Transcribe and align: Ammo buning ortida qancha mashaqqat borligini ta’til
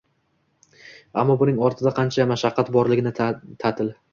Ammo 1.25 1.35
buning 1.43 1.61
ortida 1.69 1.93
qancha 1.99 2.27
mashaqqat 2.35 2.73
borligini 2.79 3.17
ta’til 3.21 3.97